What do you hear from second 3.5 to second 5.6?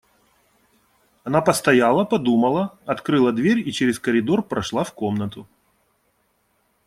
и через коридор прошла в комнату.